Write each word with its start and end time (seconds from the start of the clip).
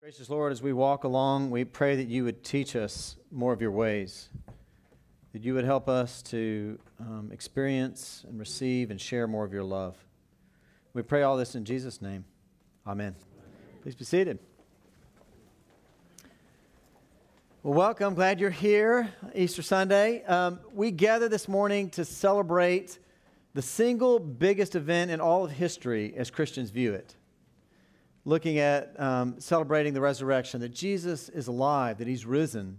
Gracious 0.00 0.30
Lord, 0.30 0.52
as 0.52 0.62
we 0.62 0.72
walk 0.72 1.02
along, 1.02 1.50
we 1.50 1.64
pray 1.64 1.96
that 1.96 2.06
you 2.06 2.22
would 2.22 2.44
teach 2.44 2.76
us 2.76 3.16
more 3.32 3.52
of 3.52 3.60
your 3.60 3.72
ways, 3.72 4.28
that 5.32 5.42
you 5.42 5.54
would 5.54 5.64
help 5.64 5.88
us 5.88 6.22
to 6.22 6.78
um, 7.00 7.30
experience 7.32 8.24
and 8.28 8.38
receive 8.38 8.92
and 8.92 9.00
share 9.00 9.26
more 9.26 9.44
of 9.44 9.52
your 9.52 9.64
love. 9.64 9.96
We 10.94 11.02
pray 11.02 11.22
all 11.22 11.36
this 11.36 11.56
in 11.56 11.64
Jesus' 11.64 12.00
name. 12.00 12.24
Amen. 12.86 13.16
Please 13.82 13.96
be 13.96 14.04
seated. 14.04 14.38
Well, 17.64 17.74
welcome. 17.74 18.14
Glad 18.14 18.38
you're 18.38 18.50
here, 18.50 19.12
Easter 19.34 19.62
Sunday. 19.62 20.22
Um, 20.26 20.60
we 20.72 20.92
gather 20.92 21.28
this 21.28 21.48
morning 21.48 21.90
to 21.90 22.04
celebrate 22.04 23.00
the 23.52 23.62
single 23.62 24.20
biggest 24.20 24.76
event 24.76 25.10
in 25.10 25.20
all 25.20 25.46
of 25.46 25.50
history 25.50 26.14
as 26.16 26.30
Christians 26.30 26.70
view 26.70 26.94
it 26.94 27.16
looking 28.28 28.58
at 28.58 28.92
um, 29.00 29.40
celebrating 29.40 29.94
the 29.94 30.02
resurrection, 30.02 30.60
that 30.60 30.68
Jesus 30.68 31.30
is 31.30 31.46
alive, 31.48 31.96
that 31.96 32.06
he's 32.06 32.26
risen, 32.26 32.78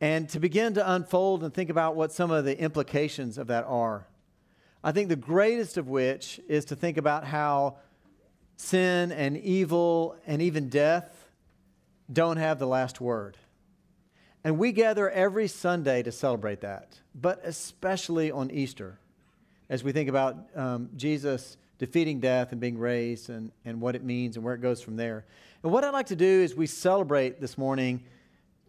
and 0.00 0.28
to 0.30 0.40
begin 0.40 0.74
to 0.74 0.92
unfold 0.92 1.44
and 1.44 1.54
think 1.54 1.70
about 1.70 1.94
what 1.94 2.10
some 2.10 2.32
of 2.32 2.44
the 2.44 2.58
implications 2.58 3.38
of 3.38 3.46
that 3.46 3.64
are. 3.64 4.08
I 4.82 4.90
think 4.90 5.08
the 5.08 5.14
greatest 5.14 5.76
of 5.76 5.88
which 5.88 6.40
is 6.48 6.64
to 6.66 6.76
think 6.76 6.96
about 6.96 7.24
how 7.24 7.76
sin 8.56 9.12
and 9.12 9.36
evil 9.36 10.16
and 10.26 10.42
even 10.42 10.68
death 10.68 11.28
don't 12.12 12.36
have 12.36 12.58
the 12.58 12.66
last 12.66 13.00
word. 13.00 13.36
And 14.42 14.58
we 14.58 14.72
gather 14.72 15.08
every 15.08 15.46
Sunday 15.46 16.02
to 16.02 16.10
celebrate 16.10 16.62
that, 16.62 16.98
but 17.14 17.40
especially 17.44 18.32
on 18.32 18.50
Easter 18.50 18.98
as 19.68 19.84
we 19.84 19.92
think 19.92 20.08
about 20.08 20.36
um, 20.56 20.90
Jesus 20.96 21.56
defeating 21.78 22.20
death 22.20 22.52
and 22.52 22.60
being 22.60 22.78
raised 22.78 23.28
and, 23.30 23.52
and 23.64 23.80
what 23.80 23.94
it 23.94 24.02
means 24.02 24.36
and 24.36 24.44
where 24.44 24.54
it 24.54 24.60
goes 24.60 24.80
from 24.80 24.96
there. 24.96 25.24
And 25.62 25.72
what 25.72 25.84
I'd 25.84 25.90
like 25.90 26.06
to 26.06 26.16
do 26.16 26.26
is 26.26 26.54
we 26.54 26.66
celebrate 26.66 27.40
this 27.40 27.58
morning 27.58 28.04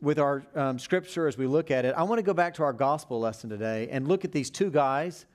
with 0.01 0.19
our 0.19 0.43
um, 0.55 0.77
scripture 0.77 1.27
as 1.27 1.37
we 1.37 1.47
look 1.47 1.71
at 1.71 1.85
it. 1.85 1.95
I 1.95 2.03
want 2.03 2.19
to 2.19 2.23
go 2.23 2.33
back 2.33 2.53
to 2.55 2.63
our 2.63 2.73
gospel 2.73 3.19
lesson 3.19 3.49
today 3.49 3.87
and 3.91 4.07
look 4.07 4.25
at 4.25 4.31
these 4.31 4.49
two 4.49 4.69
guys 4.69 5.25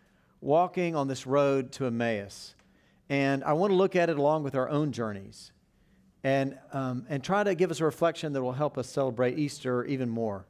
walking 0.41 0.95
on 0.95 1.09
this 1.09 1.27
road 1.27 1.73
to 1.73 1.87
Emmaus. 1.87 2.55
And 3.09 3.43
I 3.45 3.55
want 3.55 3.71
to 3.71 3.77
look 3.77 3.97
at 3.97 4.11
it 4.11 4.19
along 4.19 4.43
with 4.43 4.55
our 4.55 4.69
own 4.69 4.93
journeys 4.93 5.53
and, 6.25 6.59
um, 6.73 7.07
and 7.09 7.23
try 7.23 7.43
to 7.43 7.55
give 7.55 7.71
us 7.71 7.81
a 7.81 7.85
reflection 7.85 8.33
that 8.33 8.43
will 8.43 8.53
help 8.53 8.79
us 8.79 8.89
celebrate 8.89 9.39
Easter 9.39 9.85
even 9.85 10.09
more. 10.09 10.47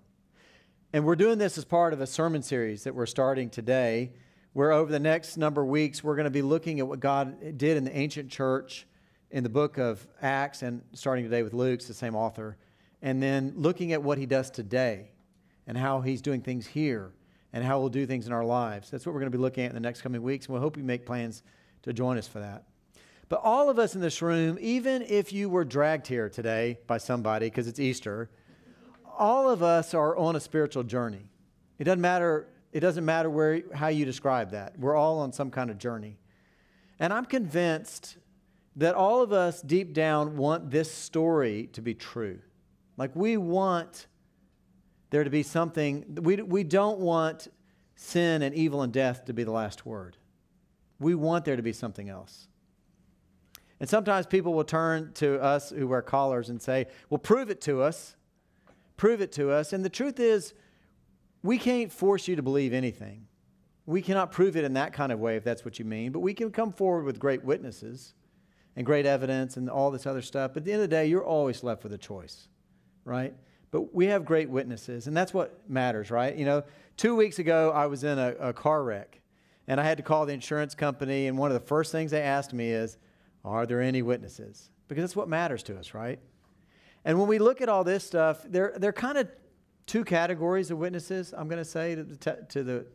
And 0.92 1.04
we're 1.04 1.16
doing 1.16 1.38
this 1.38 1.56
as 1.56 1.64
part 1.64 1.92
of 1.92 2.00
a 2.00 2.06
sermon 2.06 2.42
series 2.42 2.84
that 2.84 2.94
we're 2.94 3.06
starting 3.06 3.48
today 3.48 4.12
where 4.52 4.72
over 4.72 4.90
the 4.90 5.00
next 5.00 5.36
number 5.36 5.62
of 5.62 5.68
weeks, 5.68 6.04
we're 6.04 6.16
going 6.16 6.24
to 6.24 6.30
be 6.30 6.42
looking 6.42 6.80
at 6.80 6.86
what 6.86 7.00
God 7.00 7.56
did 7.56 7.76
in 7.76 7.84
the 7.84 7.96
ancient 7.96 8.30
church 8.30 8.86
in 9.30 9.42
the 9.42 9.48
book 9.48 9.78
of 9.78 10.06
Acts, 10.20 10.62
and 10.62 10.82
starting 10.92 11.24
today 11.24 11.42
with 11.42 11.54
Luke's, 11.54 11.86
the 11.86 11.94
same 11.94 12.14
author, 12.14 12.58
and 13.00 13.22
then 13.22 13.54
looking 13.56 13.92
at 13.92 14.02
what 14.02 14.18
he 14.18 14.26
does 14.26 14.50
today 14.50 15.10
and 15.66 15.78
how 15.78 16.02
he's 16.02 16.20
doing 16.20 16.42
things 16.42 16.66
here 16.66 17.12
and 17.52 17.64
how 17.64 17.80
we'll 17.80 17.88
do 17.88 18.04
things 18.04 18.26
in 18.26 18.32
our 18.32 18.44
lives. 18.44 18.90
That's 18.90 19.06
what 19.06 19.14
we're 19.14 19.20
going 19.20 19.32
to 19.32 19.38
be 19.38 19.42
looking 19.42 19.64
at 19.64 19.70
in 19.70 19.74
the 19.74 19.80
next 19.80 20.02
coming 20.02 20.22
weeks, 20.22 20.46
and 20.46 20.54
we 20.54 20.60
hope 20.60 20.76
you 20.76 20.84
make 20.84 21.06
plans 21.06 21.42
to 21.82 21.92
join 21.94 22.18
us 22.18 22.28
for 22.28 22.40
that. 22.40 22.64
But 23.30 23.40
all 23.42 23.70
of 23.70 23.78
us 23.78 23.94
in 23.94 24.02
this 24.02 24.20
room, 24.20 24.58
even 24.60 25.00
if 25.00 25.32
you 25.32 25.48
were 25.48 25.64
dragged 25.64 26.06
here 26.06 26.28
today 26.28 26.78
by 26.86 26.98
somebody 26.98 27.46
because 27.46 27.66
it's 27.66 27.80
Easter, 27.80 28.28
all 29.16 29.48
of 29.48 29.62
us 29.62 29.94
are 29.94 30.14
on 30.16 30.36
a 30.36 30.40
spiritual 30.40 30.82
journey. 30.82 31.30
It 31.78 31.84
doesn't 31.84 32.02
matter 32.02 32.48
it 32.72 32.80
doesn't 32.80 33.04
matter 33.04 33.28
where, 33.28 33.62
how 33.74 33.88
you 33.88 34.04
describe 34.04 34.50
that. 34.52 34.78
We're 34.78 34.96
all 34.96 35.20
on 35.20 35.32
some 35.32 35.50
kind 35.50 35.70
of 35.70 35.78
journey. 35.78 36.18
And 36.98 37.12
I'm 37.12 37.26
convinced 37.26 38.16
that 38.76 38.94
all 38.94 39.22
of 39.22 39.32
us 39.32 39.60
deep 39.60 39.92
down 39.92 40.36
want 40.36 40.70
this 40.70 40.90
story 40.90 41.68
to 41.74 41.82
be 41.82 41.94
true. 41.94 42.40
Like 42.96 43.14
we 43.14 43.36
want 43.36 44.06
there 45.10 45.24
to 45.24 45.30
be 45.30 45.42
something, 45.42 46.18
we, 46.22 46.36
we 46.36 46.64
don't 46.64 46.98
want 46.98 47.48
sin 47.94 48.40
and 48.42 48.54
evil 48.54 48.82
and 48.82 48.92
death 48.92 49.26
to 49.26 49.34
be 49.34 49.44
the 49.44 49.52
last 49.52 49.84
word. 49.84 50.16
We 50.98 51.14
want 51.14 51.44
there 51.44 51.56
to 51.56 51.62
be 51.62 51.72
something 51.72 52.08
else. 52.08 52.48
And 53.78 53.90
sometimes 53.90 54.26
people 54.26 54.54
will 54.54 54.64
turn 54.64 55.12
to 55.14 55.42
us 55.42 55.70
who 55.70 55.88
wear 55.88 56.02
collars 56.02 56.48
and 56.48 56.62
say, 56.62 56.86
Well, 57.10 57.18
prove 57.18 57.50
it 57.50 57.60
to 57.62 57.82
us. 57.82 58.14
Prove 58.96 59.20
it 59.20 59.32
to 59.32 59.50
us. 59.50 59.72
And 59.72 59.84
the 59.84 59.90
truth 59.90 60.20
is, 60.20 60.54
we 61.42 61.58
can't 61.58 61.92
force 61.92 62.28
you 62.28 62.36
to 62.36 62.42
believe 62.42 62.72
anything. 62.72 63.26
We 63.84 64.00
cannot 64.00 64.30
prove 64.30 64.56
it 64.56 64.64
in 64.64 64.74
that 64.74 64.92
kind 64.92 65.10
of 65.10 65.18
way, 65.18 65.36
if 65.36 65.44
that's 65.44 65.64
what 65.64 65.78
you 65.78 65.84
mean, 65.84 66.12
but 66.12 66.20
we 66.20 66.34
can 66.34 66.50
come 66.50 66.72
forward 66.72 67.04
with 67.04 67.18
great 67.18 67.44
witnesses 67.44 68.14
and 68.76 68.86
great 68.86 69.06
evidence 69.06 69.56
and 69.56 69.68
all 69.68 69.90
this 69.90 70.06
other 70.06 70.22
stuff. 70.22 70.52
But 70.54 70.60
at 70.60 70.64
the 70.64 70.72
end 70.72 70.82
of 70.82 70.88
the 70.88 70.96
day, 70.96 71.06
you're 71.06 71.24
always 71.24 71.64
left 71.64 71.82
with 71.82 71.92
a 71.92 71.98
choice, 71.98 72.48
right? 73.04 73.34
But 73.72 73.94
we 73.94 74.06
have 74.06 74.24
great 74.24 74.48
witnesses, 74.48 75.08
and 75.08 75.16
that's 75.16 75.34
what 75.34 75.68
matters, 75.68 76.10
right? 76.10 76.36
You 76.36 76.44
know, 76.44 76.62
two 76.96 77.16
weeks 77.16 77.38
ago, 77.38 77.72
I 77.74 77.86
was 77.86 78.04
in 78.04 78.18
a, 78.18 78.34
a 78.38 78.52
car 78.52 78.84
wreck, 78.84 79.20
and 79.66 79.80
I 79.80 79.84
had 79.84 79.96
to 79.96 80.02
call 80.02 80.26
the 80.26 80.32
insurance 80.32 80.74
company, 80.74 81.26
and 81.26 81.36
one 81.36 81.50
of 81.50 81.54
the 81.54 81.66
first 81.66 81.90
things 81.90 82.10
they 82.10 82.22
asked 82.22 82.52
me 82.52 82.70
is, 82.70 82.98
Are 83.44 83.66
there 83.66 83.80
any 83.80 84.02
witnesses? 84.02 84.70
Because 84.88 85.02
that's 85.02 85.16
what 85.16 85.28
matters 85.28 85.62
to 85.64 85.78
us, 85.78 85.94
right? 85.94 86.20
And 87.04 87.18
when 87.18 87.28
we 87.28 87.38
look 87.38 87.60
at 87.60 87.68
all 87.68 87.82
this 87.82 88.04
stuff, 88.04 88.44
they're, 88.46 88.74
they're 88.76 88.92
kind 88.92 89.18
of 89.18 89.28
two 89.86 90.04
categories 90.04 90.70
of 90.70 90.78
witnesses, 90.78 91.34
I'm 91.36 91.48
going 91.48 91.62
to 91.62 91.64
say, 91.64 91.94
to 91.94 92.04
the, 92.04 92.16
to 92.50 92.62
the 92.62 92.86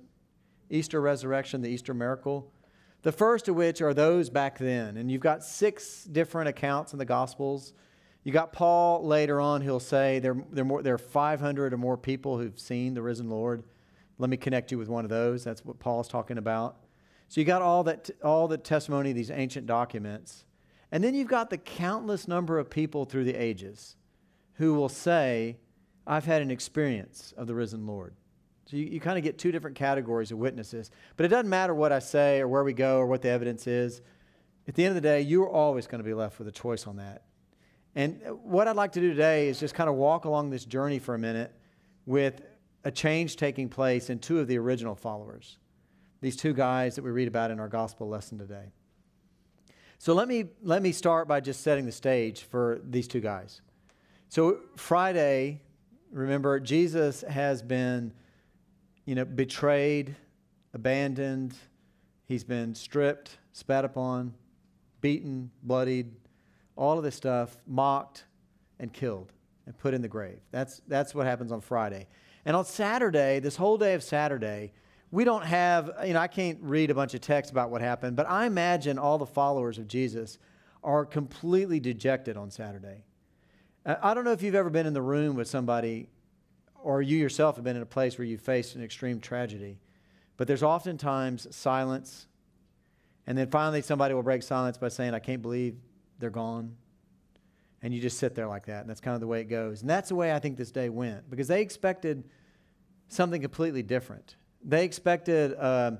Easter 0.69 1.01
resurrection, 1.01 1.61
the 1.61 1.69
Easter 1.69 1.93
miracle. 1.93 2.51
The 3.03 3.11
first 3.11 3.47
of 3.47 3.55
which 3.55 3.81
are 3.81 3.93
those 3.93 4.29
back 4.29 4.57
then. 4.57 4.97
And 4.97 5.11
you've 5.11 5.21
got 5.21 5.43
six 5.43 6.03
different 6.03 6.49
accounts 6.49 6.93
in 6.93 6.99
the 6.99 7.05
Gospels. 7.05 7.73
You 8.23 8.33
got 8.33 8.51
Paul 8.51 9.05
later 9.05 9.39
on, 9.39 9.61
he'll 9.61 9.79
say 9.79 10.19
there, 10.19 10.35
there, 10.51 10.65
more, 10.65 10.81
there 10.81 10.95
are 10.95 10.97
500 10.97 11.73
or 11.73 11.77
more 11.77 11.97
people 11.97 12.37
who've 12.37 12.59
seen 12.59 12.93
the 12.93 13.01
risen 13.01 13.29
Lord. 13.29 13.63
Let 14.17 14.29
me 14.29 14.37
connect 14.37 14.71
you 14.71 14.77
with 14.77 14.89
one 14.89 15.05
of 15.05 15.09
those. 15.09 15.43
That's 15.43 15.63
what 15.63 15.79
Paul's 15.79 16.07
talking 16.07 16.37
about. 16.37 16.77
So 17.29 17.39
you 17.39 17.45
got 17.45 17.61
all 17.61 17.83
that, 17.83 18.09
all 18.23 18.47
the 18.47 18.57
testimony 18.57 19.11
of 19.11 19.15
these 19.15 19.31
ancient 19.31 19.67
documents. 19.67 20.45
And 20.91 21.03
then 21.03 21.13
you've 21.13 21.27
got 21.27 21.49
the 21.49 21.57
countless 21.57 22.27
number 22.27 22.57
of 22.57 22.69
people 22.69 23.05
through 23.05 23.25
the 23.25 23.35
ages 23.35 23.95
who 24.53 24.73
will 24.73 24.89
say, 24.89 25.57
I've 26.07 26.25
had 26.25 26.41
an 26.41 26.49
experience 26.49 27.33
of 27.37 27.47
the 27.47 27.53
risen 27.53 27.85
Lord. 27.85 28.15
So 28.65 28.77
you, 28.77 28.85
you 28.85 28.99
kind 28.99 29.17
of 29.17 29.23
get 29.23 29.37
two 29.37 29.51
different 29.51 29.75
categories 29.75 30.31
of 30.31 30.37
witnesses. 30.37 30.89
But 31.17 31.25
it 31.25 31.29
doesn't 31.29 31.49
matter 31.49 31.73
what 31.73 31.91
I 31.91 31.99
say 31.99 32.39
or 32.39 32.47
where 32.47 32.63
we 32.63 32.73
go 32.73 32.97
or 32.97 33.05
what 33.05 33.21
the 33.21 33.29
evidence 33.29 33.67
is. 33.67 34.01
At 34.67 34.75
the 34.75 34.83
end 34.83 34.95
of 34.95 35.01
the 35.01 35.07
day, 35.07 35.21
you're 35.21 35.49
always 35.49 35.85
going 35.85 35.99
to 35.99 36.07
be 36.07 36.13
left 36.13 36.39
with 36.39 36.47
a 36.47 36.51
choice 36.51 36.87
on 36.87 36.97
that. 36.97 37.23
And 37.95 38.21
what 38.43 38.67
I'd 38.67 38.75
like 38.75 38.93
to 38.93 39.01
do 39.01 39.09
today 39.09 39.47
is 39.47 39.59
just 39.59 39.73
kind 39.73 39.89
of 39.89 39.95
walk 39.95 40.25
along 40.25 40.49
this 40.49 40.65
journey 40.65 40.99
for 40.99 41.15
a 41.15 41.19
minute 41.19 41.53
with 42.05 42.41
a 42.83 42.91
change 42.91 43.35
taking 43.35 43.69
place 43.69 44.09
in 44.09 44.19
two 44.19 44.39
of 44.39 44.47
the 44.47 44.57
original 44.57 44.95
followers, 44.95 45.57
these 46.21 46.35
two 46.35 46.53
guys 46.53 46.95
that 46.95 47.03
we 47.03 47.11
read 47.11 47.27
about 47.27 47.51
in 47.51 47.59
our 47.59 47.67
gospel 47.67 48.07
lesson 48.07 48.37
today. 48.37 48.71
So 49.97 50.13
let 50.13 50.27
me, 50.27 50.45
let 50.61 50.81
me 50.81 50.91
start 50.91 51.27
by 51.27 51.39
just 51.39 51.61
setting 51.61 51.85
the 51.85 51.91
stage 51.91 52.43
for 52.43 52.81
these 52.83 53.07
two 53.07 53.19
guys. 53.19 53.61
So 54.29 54.59
Friday, 54.75 55.61
Remember, 56.11 56.59
Jesus 56.59 57.23
has 57.29 57.61
been, 57.61 58.13
you 59.05 59.15
know, 59.15 59.25
betrayed, 59.25 60.15
abandoned. 60.73 61.53
He's 62.25 62.43
been 62.43 62.75
stripped, 62.75 63.37
spat 63.53 63.85
upon, 63.85 64.33
beaten, 65.01 65.51
bloodied, 65.63 66.11
all 66.75 66.97
of 66.97 67.03
this 67.03 67.15
stuff, 67.15 67.57
mocked, 67.65 68.25
and 68.79 68.91
killed 68.93 69.31
and 69.65 69.77
put 69.77 69.93
in 69.93 70.01
the 70.01 70.07
grave. 70.07 70.39
That's, 70.51 70.81
that's 70.87 71.13
what 71.13 71.25
happens 71.25 71.51
on 71.51 71.61
Friday. 71.61 72.07
And 72.45 72.55
on 72.55 72.65
Saturday, 72.65 73.39
this 73.39 73.55
whole 73.55 73.77
day 73.77 73.93
of 73.93 74.03
Saturday, 74.03 74.71
we 75.11 75.23
don't 75.23 75.43
have, 75.43 75.91
you 76.05 76.13
know, 76.13 76.19
I 76.19 76.27
can't 76.27 76.59
read 76.61 76.89
a 76.89 76.95
bunch 76.95 77.13
of 77.13 77.21
text 77.21 77.51
about 77.51 77.69
what 77.69 77.81
happened, 77.81 78.15
but 78.15 78.29
I 78.29 78.45
imagine 78.45 78.97
all 78.97 79.17
the 79.17 79.25
followers 79.25 79.77
of 79.77 79.87
Jesus 79.87 80.37
are 80.83 81.05
completely 81.05 81.79
dejected 81.79 82.37
on 82.37 82.51
Saturday. 82.51 83.03
I 83.87 84.13
don't 84.13 84.25
know 84.25 84.33
if 84.33 84.41
you've 84.41 84.55
ever 84.55 84.69
been 84.69 84.85
in 84.85 84.93
the 84.93 85.01
room 85.01 85.35
with 85.37 85.47
somebody 85.47 86.09
or 86.75 87.01
you 87.01 87.17
yourself 87.17 87.55
have 87.55 87.63
been 87.63 87.77
in 87.77 87.81
a 87.81 87.85
place 87.85 88.17
where 88.17 88.25
you 88.25 88.37
faced 88.37 88.75
an 88.75 88.83
extreme 88.83 89.21
tragedy, 89.21 89.79
but 90.35 90.45
there's 90.45 90.61
oftentimes 90.61 91.47
silence. 91.55 92.27
And 93.25 93.37
then 93.37 93.49
finally, 93.49 93.81
somebody 93.81 94.13
will 94.13 94.23
break 94.23 94.43
silence 94.43 94.77
by 94.77 94.89
saying, 94.89 95.13
I 95.13 95.19
can't 95.19 95.41
believe 95.41 95.77
they're 96.19 96.29
gone. 96.29 96.75
And 97.81 97.93
you 97.93 98.01
just 98.01 98.17
sit 98.17 98.35
there 98.35 98.47
like 98.47 98.65
that. 98.65 98.81
And 98.81 98.89
that's 98.89 98.99
kind 98.99 99.15
of 99.15 99.21
the 99.21 99.27
way 99.27 99.39
it 99.39 99.45
goes. 99.45 99.81
And 99.81 99.89
that's 99.89 100.09
the 100.09 100.15
way 100.15 100.33
I 100.33 100.39
think 100.39 100.57
this 100.57 100.71
day 100.71 100.89
went 100.89 101.29
because 101.29 101.47
they 101.47 101.61
expected 101.61 102.25
something 103.07 103.41
completely 103.41 103.83
different. 103.83 104.35
They 104.65 104.83
expected 104.83 105.57
um, 105.57 105.99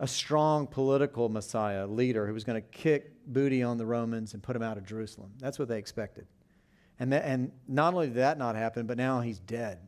a 0.00 0.08
strong 0.08 0.66
political 0.66 1.28
Messiah, 1.28 1.86
leader 1.86 2.26
who 2.26 2.34
was 2.34 2.42
going 2.42 2.60
to 2.60 2.68
kick 2.68 3.12
booty 3.26 3.62
on 3.62 3.78
the 3.78 3.86
Romans 3.86 4.34
and 4.34 4.42
put 4.42 4.54
them 4.54 4.62
out 4.62 4.76
of 4.76 4.84
Jerusalem. 4.84 5.30
That's 5.38 5.58
what 5.58 5.68
they 5.68 5.78
expected. 5.78 6.26
And, 7.00 7.14
and 7.14 7.52
not 7.66 7.94
only 7.94 8.08
did 8.08 8.16
that 8.16 8.38
not 8.38 8.56
happen, 8.56 8.86
but 8.86 8.96
now 8.96 9.20
he's 9.20 9.38
dead. 9.38 9.78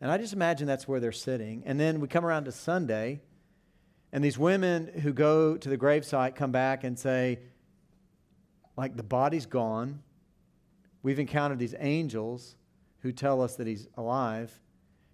And 0.00 0.10
I 0.10 0.18
just 0.18 0.32
imagine 0.32 0.66
that's 0.66 0.88
where 0.88 0.98
they're 0.98 1.12
sitting. 1.12 1.62
And 1.64 1.78
then 1.78 2.00
we 2.00 2.08
come 2.08 2.26
around 2.26 2.44
to 2.46 2.52
Sunday, 2.52 3.20
and 4.12 4.24
these 4.24 4.38
women 4.38 4.88
who 5.02 5.12
go 5.12 5.56
to 5.56 5.68
the 5.68 5.78
gravesite 5.78 6.34
come 6.34 6.50
back 6.50 6.82
and 6.84 6.98
say, 6.98 7.38
like, 8.76 8.96
the 8.96 9.02
body's 9.02 9.46
gone. 9.46 10.02
We've 11.02 11.18
encountered 11.18 11.58
these 11.58 11.74
angels 11.78 12.56
who 13.00 13.12
tell 13.12 13.40
us 13.42 13.56
that 13.56 13.66
he's 13.66 13.86
alive. 13.96 14.52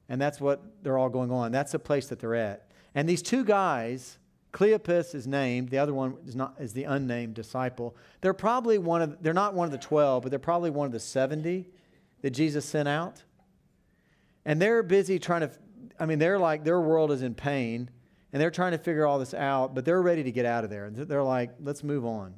And 0.09 0.21
that's 0.21 0.41
what 0.41 0.63
they're 0.83 0.97
all 0.97 1.11
going 1.11 1.31
on. 1.31 1.53
That's 1.53 1.73
the 1.73 1.79
place 1.79 2.09
that 2.09 2.19
they're 2.19 2.35
at. 2.35 2.71
And 2.95 3.09
these 3.09 3.23
two 3.23 3.45
guys, 3.45 4.19
Cleopas 4.53 5.15
is 5.15 5.27
named, 5.27 5.69
the 5.69 5.79
other 5.79 5.93
one 5.93 6.17
is 6.27 6.35
not 6.35 6.55
is 6.59 6.73
the 6.73 6.85
unnamed 6.85 7.35
disciple. 7.35 7.95
They're 8.21 8.33
probably 8.33 8.79
one 8.79 9.03
of 9.03 9.23
they're 9.23 9.35
not 9.35 9.55
one 9.55 9.67
of 9.67 9.73
the 9.73 9.79
12, 9.79 10.23
but 10.23 10.31
they're 10.31 10.39
probably 10.39 10.71
one 10.71 10.87
of 10.87 10.93
the 10.93 11.01
70 11.01 11.69
that 12.23 12.31
Jesus 12.31 12.65
sent 12.65 12.89
out. 12.89 13.23
And 14.45 14.61
they're 14.61 14.83
busy 14.83 15.19
trying 15.19 15.43
to 15.43 15.51
I 16.01 16.07
mean, 16.07 16.19
they're 16.19 16.39
like 16.39 16.65
their 16.65 16.81
world 16.81 17.13
is 17.13 17.23
in 17.23 17.35
pain 17.35 17.91
and 18.33 18.41
they're 18.41 18.51
trying 18.51 18.73
to 18.73 18.79
figure 18.79 19.07
all 19.07 19.19
this 19.19 19.35
out, 19.35 19.75
but 19.75 19.85
they're 19.85 20.03
ready 20.03 20.23
to 20.23 20.33
get 20.33 20.47
out 20.47 20.65
of 20.65 20.71
there. 20.71 20.87
And 20.87 20.97
they're 20.97 21.23
like, 21.23 21.55
let's 21.61 21.83
move 21.83 22.05
on. 22.05 22.35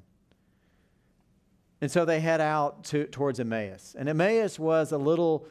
And 1.81 1.91
so 1.91 2.05
they 2.05 2.21
head 2.21 2.41
out 2.41 2.85
to, 2.85 3.07
towards 3.07 3.41
Emmaus. 3.41 3.97
And 3.99 4.09
Emmaus 4.09 4.59
was 4.59 4.93
a 4.93 4.99
little 4.99 5.47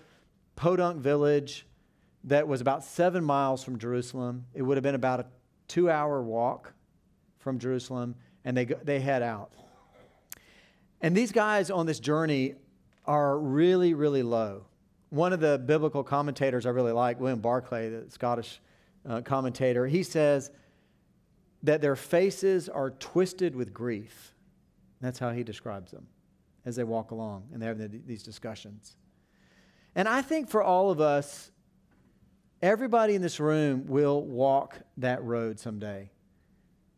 podunk 0.55 1.01
village 1.01 1.65
that 2.25 2.47
was 2.47 2.61
about 2.61 2.83
seven 2.83 3.23
miles 3.23 3.63
from 3.63 3.79
Jerusalem. 3.79 4.45
It 4.53 4.61
would 4.61 4.77
have 4.77 4.83
been 4.83 4.95
about 4.95 5.21
a 5.21 5.25
two 5.69 5.89
hour 5.89 6.21
walk 6.21 6.73
from 7.37 7.57
Jerusalem, 7.57 8.15
and 8.43 8.57
they, 8.57 8.65
they 8.65 8.99
head 8.99 9.23
out. 9.23 9.53
And 10.99 11.15
these 11.15 11.31
guys 11.31 11.71
on 11.71 11.85
this 11.85 11.99
journey 12.01 12.55
are 13.05 13.39
really, 13.39 13.93
really 13.93 14.23
low. 14.23 14.65
One 15.09 15.31
of 15.31 15.39
the 15.39 15.57
biblical 15.57 16.03
commentators 16.03 16.65
I 16.65 16.69
really 16.71 16.91
like, 16.91 17.19
William 17.19 17.39
Barclay, 17.39 17.89
the 17.89 18.11
Scottish 18.11 18.59
uh, 19.07 19.21
commentator, 19.21 19.87
he 19.87 20.03
says 20.03 20.51
that 21.63 21.81
their 21.81 21.95
faces 21.95 22.67
are 22.67 22.91
twisted 22.91 23.55
with 23.55 23.73
grief. 23.73 24.33
That's 25.01 25.19
how 25.19 25.31
he 25.31 25.43
describes 25.43 25.91
them 25.91 26.07
as 26.65 26.75
they 26.75 26.83
walk 26.83 27.11
along 27.11 27.45
and 27.53 27.61
they 27.61 27.65
have 27.65 27.79
these 28.05 28.21
discussions. 28.21 28.97
And 29.95 30.07
I 30.07 30.21
think 30.21 30.49
for 30.49 30.61
all 30.61 30.91
of 30.91 30.99
us, 30.99 31.51
everybody 32.61 33.15
in 33.15 33.21
this 33.21 33.39
room 33.39 33.85
will 33.87 34.23
walk 34.23 34.79
that 34.97 35.23
road 35.23 35.59
someday 35.59 36.11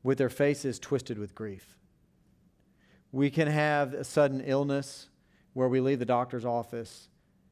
with 0.04 0.18
their 0.18 0.30
faces 0.30 0.80
twisted 0.80 1.18
with 1.18 1.36
grief. 1.36 1.78
We 3.12 3.30
can 3.30 3.48
have 3.48 3.94
a 3.94 4.04
sudden 4.04 4.42
illness 4.42 5.10
where 5.54 5.68
we 5.68 5.80
leave 5.80 6.00
the 6.00 6.06
doctor's 6.06 6.46
office 6.46 7.10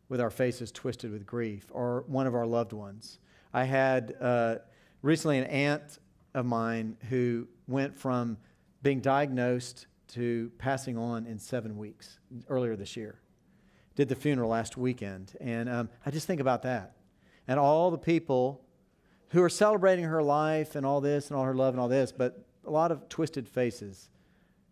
with 0.08 0.20
our 0.20 0.32
faces 0.32 0.72
twisted 0.72 1.12
with 1.12 1.26
grief, 1.26 1.68
or 1.72 2.04
one 2.08 2.26
of 2.26 2.34
our 2.34 2.48
loved 2.48 2.74
ones. 2.74 3.20
I 3.54 3.66
had 3.66 4.16
uh, 4.20 4.56
recently 5.04 5.38
an 5.38 5.46
aunt 5.46 6.00
of 6.34 6.46
mine 6.46 6.98
who 7.10 7.48
went 7.68 7.96
from 7.96 8.38
being 8.82 9.02
diagnosed 9.02 9.86
to 10.10 10.52
passing 10.58 10.98
on 10.98 11.28
in 11.28 11.38
seven 11.38 11.78
weeks 11.78 12.18
earlier 12.48 12.76
this 12.76 12.98
year. 12.98 13.20
Did 13.96 14.10
the 14.10 14.16
funeral 14.16 14.50
last 14.50 14.78
weekend. 14.78 15.34
And 15.40 15.70
um, 15.70 15.90
I 16.06 16.12
just 16.12 16.26
think 16.26 16.42
about 16.42 16.64
that. 16.64 16.96
And 17.50 17.60
all 17.60 17.90
the 17.90 17.98
people 17.98 18.62
who 19.30 19.42
are 19.42 19.50
celebrating 19.50 20.06
her 20.06 20.22
life 20.22 20.76
and 20.76 20.86
all 20.86 21.02
this 21.02 21.30
and 21.30 21.36
all 21.36 21.46
her 21.46 21.56
love 21.56 21.74
and 21.74 21.82
all 21.82 21.88
this, 21.88 22.12
but 22.12 22.46
a 22.64 22.70
lot 22.70 22.92
of 22.92 23.10
twisted 23.10 23.50
faces 23.50 24.08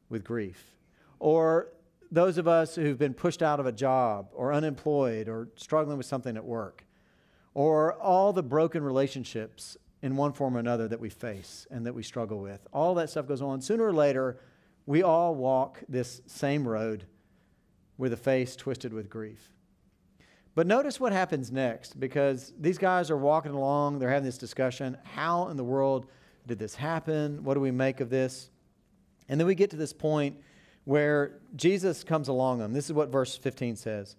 with 0.09 0.23
grief. 0.23 0.77
Or 1.17 1.69
those 2.11 2.37
of 2.37 2.47
us 2.47 2.75
who've 2.75 2.99
been 2.99 3.15
pushed 3.15 3.41
out 3.41 3.59
of 3.59 3.65
a 3.65 3.71
job 3.71 4.29
or 4.31 4.53
unemployed 4.53 5.27
or 5.27 5.47
struggling 5.55 5.97
with 5.97 6.05
something 6.05 6.37
at 6.37 6.45
work. 6.45 6.85
Or 7.55 7.95
all 7.95 8.31
the 8.31 8.43
broken 8.43 8.83
relationships 8.83 9.75
in 10.03 10.15
one 10.15 10.33
form 10.33 10.55
or 10.55 10.59
another 10.59 10.87
that 10.87 10.99
we 10.99 11.09
face 11.09 11.65
and 11.71 11.83
that 11.87 11.95
we 11.95 12.03
struggle 12.03 12.39
with. 12.39 12.67
All 12.71 12.93
that 12.93 13.09
stuff 13.09 13.27
goes 13.27 13.41
on. 13.41 13.59
Sooner 13.59 13.87
or 13.87 13.93
later, 13.93 14.37
we 14.85 15.01
all 15.01 15.33
walk 15.33 15.79
this 15.89 16.21
same 16.27 16.67
road 16.67 17.05
with 17.97 18.13
a 18.13 18.17
face 18.17 18.55
twisted 18.55 18.93
with 18.93 19.09
grief. 19.09 19.56
But 20.57 20.65
notice 20.65 20.99
what 20.99 21.11
happens 21.11 21.51
next 21.51 21.99
because 21.99 22.51
these 22.59 22.79
guys 22.79 23.11
are 23.11 23.15
walking 23.15 23.51
along, 23.51 23.99
they're 23.99 24.09
having 24.09 24.25
this 24.25 24.39
discussion. 24.39 24.97
How 25.03 25.49
in 25.49 25.55
the 25.55 25.63
world 25.63 26.07
did 26.47 26.57
this 26.57 26.73
happen? 26.73 27.43
What 27.43 27.53
do 27.53 27.59
we 27.59 27.69
make 27.69 27.99
of 27.99 28.09
this? 28.09 28.49
And 29.29 29.39
then 29.39 29.45
we 29.45 29.53
get 29.53 29.69
to 29.69 29.75
this 29.75 29.93
point 29.93 30.35
where 30.83 31.37
Jesus 31.55 32.03
comes 32.03 32.27
along 32.27 32.57
them. 32.57 32.73
This 32.73 32.85
is 32.85 32.93
what 32.93 33.09
verse 33.09 33.37
15 33.37 33.75
says. 33.75 34.15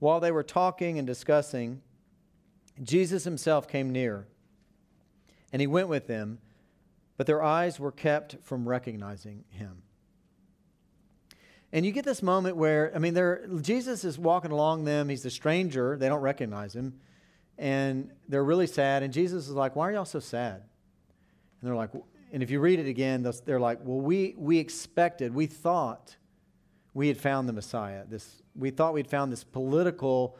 While 0.00 0.18
they 0.18 0.32
were 0.32 0.42
talking 0.42 0.98
and 0.98 1.06
discussing, 1.06 1.80
Jesus 2.82 3.22
himself 3.22 3.68
came 3.68 3.92
near, 3.92 4.26
and 5.52 5.60
he 5.60 5.68
went 5.68 5.86
with 5.86 6.08
them, 6.08 6.40
but 7.16 7.28
their 7.28 7.44
eyes 7.44 7.78
were 7.78 7.92
kept 7.92 8.38
from 8.42 8.68
recognizing 8.68 9.44
him. 9.50 9.82
And 11.72 11.84
you 11.84 11.92
get 11.92 12.04
this 12.04 12.22
moment 12.22 12.56
where, 12.56 12.92
I 12.94 12.98
mean, 12.98 13.62
Jesus 13.62 14.04
is 14.04 14.18
walking 14.18 14.50
along 14.50 14.84
them. 14.84 15.08
He's 15.08 15.24
a 15.24 15.30
stranger. 15.30 15.96
They 15.98 16.08
don't 16.08 16.20
recognize 16.20 16.74
him. 16.74 17.00
And 17.58 18.12
they're 18.28 18.44
really 18.44 18.66
sad. 18.66 19.02
And 19.02 19.12
Jesus 19.12 19.48
is 19.48 19.54
like, 19.54 19.74
Why 19.76 19.88
are 19.88 19.92
y'all 19.92 20.04
so 20.04 20.20
sad? 20.20 20.54
And 21.60 21.68
they're 21.68 21.74
like, 21.74 21.90
and 22.32 22.42
if 22.42 22.50
you 22.50 22.60
read 22.60 22.78
it 22.78 22.86
again, 22.86 23.28
they're 23.44 23.60
like, 23.60 23.80
Well, 23.82 24.00
we, 24.00 24.34
we 24.36 24.58
expected, 24.58 25.34
we 25.34 25.46
thought 25.46 26.16
we 26.94 27.08
had 27.08 27.18
found 27.18 27.48
the 27.48 27.52
Messiah. 27.52 28.04
This, 28.08 28.42
we 28.54 28.70
thought 28.70 28.94
we'd 28.94 29.08
found 29.08 29.32
this 29.32 29.44
political, 29.44 30.38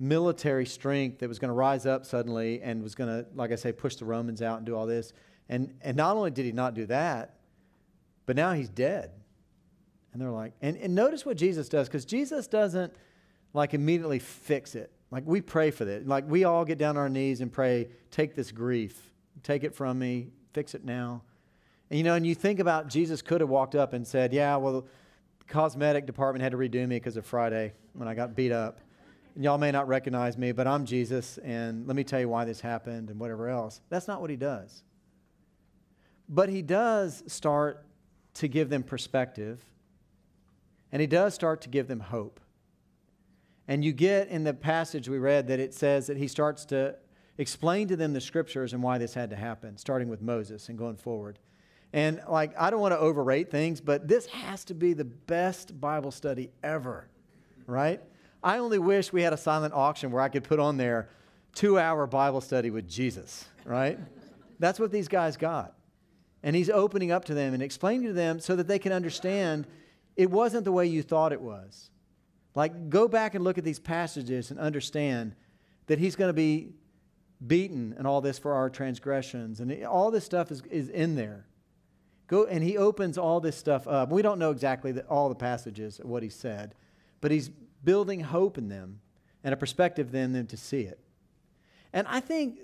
military 0.00 0.66
strength 0.66 1.20
that 1.20 1.28
was 1.28 1.38
going 1.38 1.50
to 1.50 1.54
rise 1.54 1.86
up 1.86 2.04
suddenly 2.04 2.60
and 2.62 2.82
was 2.82 2.94
going 2.94 3.10
to, 3.10 3.26
like 3.34 3.52
I 3.52 3.56
say, 3.56 3.70
push 3.70 3.96
the 3.96 4.04
Romans 4.04 4.42
out 4.42 4.56
and 4.56 4.66
do 4.66 4.74
all 4.74 4.86
this. 4.86 5.12
And, 5.48 5.72
and 5.82 5.96
not 5.96 6.16
only 6.16 6.32
did 6.32 6.46
he 6.46 6.52
not 6.52 6.74
do 6.74 6.86
that, 6.86 7.36
but 8.26 8.34
now 8.34 8.54
he's 8.54 8.68
dead. 8.68 9.12
And 10.14 10.22
they're 10.22 10.30
like, 10.30 10.52
and, 10.62 10.76
and 10.76 10.94
notice 10.94 11.26
what 11.26 11.36
Jesus 11.36 11.68
does, 11.68 11.88
because 11.88 12.04
Jesus 12.04 12.46
doesn't 12.46 12.94
like 13.52 13.74
immediately 13.74 14.20
fix 14.20 14.76
it. 14.76 14.92
Like 15.10 15.24
we 15.26 15.40
pray 15.40 15.72
for 15.72 15.84
that. 15.84 16.06
Like 16.06 16.24
we 16.28 16.44
all 16.44 16.64
get 16.64 16.78
down 16.78 16.96
on 16.96 17.02
our 17.02 17.08
knees 17.08 17.40
and 17.40 17.52
pray, 17.52 17.88
take 18.12 18.36
this 18.36 18.52
grief, 18.52 19.10
take 19.42 19.64
it 19.64 19.74
from 19.74 19.98
me, 19.98 20.28
fix 20.52 20.74
it 20.74 20.84
now. 20.84 21.22
And 21.90 21.98
you 21.98 22.04
know, 22.04 22.14
and 22.14 22.24
you 22.24 22.34
think 22.34 22.60
about 22.60 22.88
Jesus 22.88 23.22
could 23.22 23.40
have 23.40 23.50
walked 23.50 23.74
up 23.74 23.92
and 23.92 24.06
said, 24.06 24.32
Yeah, 24.32 24.56
well, 24.56 24.86
cosmetic 25.48 26.06
department 26.06 26.44
had 26.44 26.52
to 26.52 26.58
redo 26.58 26.86
me 26.86 26.96
because 26.96 27.16
of 27.16 27.26
Friday 27.26 27.72
when 27.92 28.06
I 28.06 28.14
got 28.14 28.36
beat 28.36 28.52
up. 28.52 28.80
And 29.34 29.42
y'all 29.42 29.58
may 29.58 29.72
not 29.72 29.88
recognize 29.88 30.38
me, 30.38 30.52
but 30.52 30.68
I'm 30.68 30.86
Jesus, 30.86 31.38
and 31.38 31.88
let 31.88 31.96
me 31.96 32.04
tell 32.04 32.20
you 32.20 32.28
why 32.28 32.44
this 32.44 32.60
happened 32.60 33.10
and 33.10 33.18
whatever 33.18 33.48
else. 33.48 33.80
That's 33.88 34.06
not 34.06 34.20
what 34.20 34.30
he 34.30 34.36
does. 34.36 34.84
But 36.28 36.48
he 36.48 36.62
does 36.62 37.24
start 37.26 37.84
to 38.34 38.48
give 38.48 38.68
them 38.68 38.84
perspective 38.84 39.64
and 40.94 41.00
he 41.00 41.08
does 41.08 41.34
start 41.34 41.60
to 41.60 41.68
give 41.68 41.88
them 41.88 41.98
hope. 41.98 42.38
And 43.66 43.84
you 43.84 43.92
get 43.92 44.28
in 44.28 44.44
the 44.44 44.54
passage 44.54 45.08
we 45.08 45.18
read 45.18 45.48
that 45.48 45.58
it 45.58 45.74
says 45.74 46.06
that 46.06 46.16
he 46.16 46.28
starts 46.28 46.64
to 46.66 46.94
explain 47.36 47.88
to 47.88 47.96
them 47.96 48.12
the 48.12 48.20
scriptures 48.20 48.72
and 48.72 48.80
why 48.80 48.98
this 48.98 49.12
had 49.12 49.30
to 49.30 49.36
happen, 49.36 49.76
starting 49.76 50.08
with 50.08 50.22
Moses 50.22 50.68
and 50.68 50.78
going 50.78 50.94
forward. 50.94 51.40
And 51.92 52.22
like, 52.28 52.52
I 52.56 52.70
don't 52.70 52.78
want 52.78 52.92
to 52.92 52.98
overrate 52.98 53.50
things, 53.50 53.80
but 53.80 54.06
this 54.06 54.26
has 54.26 54.64
to 54.66 54.74
be 54.74 54.92
the 54.92 55.04
best 55.04 55.80
Bible 55.80 56.12
study 56.12 56.52
ever, 56.62 57.08
right? 57.66 58.00
I 58.40 58.58
only 58.58 58.78
wish 58.78 59.12
we 59.12 59.22
had 59.22 59.32
a 59.32 59.36
silent 59.36 59.74
auction 59.74 60.12
where 60.12 60.22
I 60.22 60.28
could 60.28 60.44
put 60.44 60.60
on 60.60 60.76
there 60.76 61.08
two 61.56 61.76
hour 61.76 62.06
Bible 62.06 62.40
study 62.40 62.70
with 62.70 62.88
Jesus, 62.88 63.46
right? 63.64 63.98
That's 64.60 64.78
what 64.78 64.92
these 64.92 65.08
guys 65.08 65.36
got. 65.36 65.74
And 66.44 66.54
he's 66.54 66.70
opening 66.70 67.10
up 67.10 67.24
to 67.24 67.34
them 67.34 67.52
and 67.52 67.64
explaining 67.64 68.06
to 68.06 68.12
them 68.12 68.38
so 68.38 68.54
that 68.54 68.68
they 68.68 68.78
can 68.78 68.92
understand 68.92 69.66
it 70.16 70.30
wasn't 70.30 70.64
the 70.64 70.72
way 70.72 70.86
you 70.86 71.02
thought 71.02 71.32
it 71.32 71.40
was. 71.40 71.90
Like, 72.54 72.88
go 72.88 73.08
back 73.08 73.34
and 73.34 73.42
look 73.42 73.58
at 73.58 73.64
these 73.64 73.80
passages 73.80 74.50
and 74.50 74.60
understand 74.60 75.34
that 75.86 75.98
he's 75.98 76.16
going 76.16 76.28
to 76.28 76.34
be 76.34 76.74
beaten 77.44 77.94
and 77.98 78.06
all 78.06 78.20
this 78.20 78.38
for 78.38 78.52
our 78.52 78.70
transgressions. 78.70 79.60
And 79.60 79.84
all 79.84 80.10
this 80.10 80.24
stuff 80.24 80.50
is, 80.50 80.62
is 80.70 80.88
in 80.88 81.16
there. 81.16 81.46
Go, 82.26 82.44
and 82.44 82.62
he 82.62 82.78
opens 82.78 83.18
all 83.18 83.40
this 83.40 83.56
stuff 83.56 83.86
up. 83.86 84.10
We 84.10 84.22
don't 84.22 84.38
know 84.38 84.50
exactly 84.50 84.92
the, 84.92 85.02
all 85.06 85.28
the 85.28 85.34
passages 85.34 85.98
of 85.98 86.06
what 86.06 86.22
he 86.22 86.28
said, 86.28 86.74
but 87.20 87.30
he's 87.30 87.50
building 87.82 88.20
hope 88.20 88.56
in 88.56 88.68
them 88.68 89.00
and 89.42 89.52
a 89.52 89.56
perspective 89.56 90.14
in 90.14 90.32
them 90.32 90.46
to 90.46 90.56
see 90.56 90.82
it. 90.82 90.98
And 91.92 92.06
I 92.08 92.20
think 92.20 92.60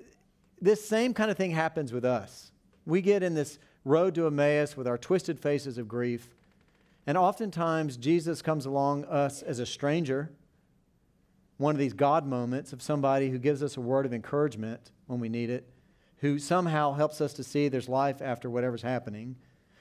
this 0.60 0.86
same 0.86 1.12
kind 1.12 1.30
of 1.30 1.36
thing 1.36 1.50
happens 1.50 1.92
with 1.92 2.04
us. 2.04 2.52
We 2.86 3.02
get 3.02 3.22
in 3.22 3.34
this 3.34 3.58
road 3.84 4.14
to 4.14 4.26
Emmaus 4.26 4.76
with 4.76 4.86
our 4.86 4.96
twisted 4.96 5.38
faces 5.38 5.78
of 5.78 5.88
grief 5.88 6.34
and 7.10 7.18
oftentimes, 7.18 7.96
Jesus 7.96 8.40
comes 8.40 8.66
along 8.66 9.04
us 9.06 9.42
as 9.42 9.58
a 9.58 9.66
stranger, 9.66 10.30
one 11.56 11.74
of 11.74 11.78
these 11.80 11.92
God 11.92 12.24
moments 12.24 12.72
of 12.72 12.80
somebody 12.80 13.30
who 13.30 13.38
gives 13.40 13.64
us 13.64 13.76
a 13.76 13.80
word 13.80 14.06
of 14.06 14.14
encouragement 14.14 14.92
when 15.08 15.18
we 15.18 15.28
need 15.28 15.50
it, 15.50 15.68
who 16.18 16.38
somehow 16.38 16.92
helps 16.92 17.20
us 17.20 17.32
to 17.32 17.42
see 17.42 17.66
there's 17.66 17.88
life 17.88 18.22
after 18.22 18.48
whatever's 18.48 18.82
happening, 18.82 19.34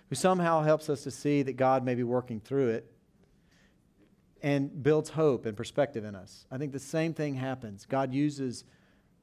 who 0.09 0.15
somehow 0.15 0.63
helps 0.63 0.89
us 0.89 1.03
to 1.03 1.11
see 1.11 1.43
that 1.43 1.53
God 1.53 1.85
may 1.85 1.93
be 1.93 2.01
working 2.01 2.39
through 2.39 2.69
it 2.69 2.91
and 4.41 4.81
builds 4.81 5.11
hope 5.11 5.45
and 5.45 5.55
perspective 5.55 6.03
in 6.03 6.15
us. 6.15 6.47
I 6.49 6.57
think 6.57 6.71
the 6.71 6.79
same 6.79 7.13
thing 7.13 7.35
happens. 7.35 7.85
God 7.85 8.11
uses 8.11 8.63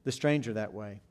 the 0.05 0.13
stranger 0.13 0.53
that 0.53 0.73
way. 0.73 1.01